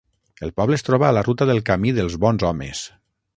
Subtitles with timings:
[0.45, 2.83] El poble es troba a la ruta del Camí dels bons homes.